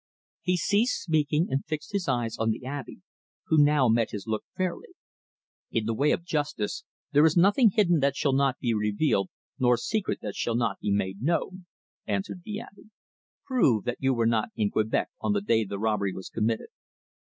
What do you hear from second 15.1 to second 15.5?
on the